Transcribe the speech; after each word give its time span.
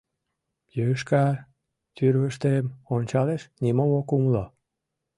Йошкар 0.77 1.35
тӱрвыштым 1.95 2.65
ончалеш— 2.95 3.41
нимом 3.63 3.91
ок 3.99 4.07
умыло. 4.15 4.45